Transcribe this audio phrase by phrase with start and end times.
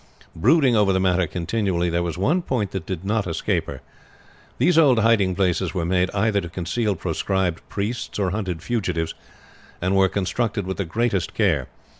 [0.35, 3.81] Brooding over the matter continually, there was one point that did not escape her.
[4.57, 9.13] These old hiding places were made either to conceal proscribed priests or hunted fugitives,
[9.79, 11.67] and were constructed with the greatest care.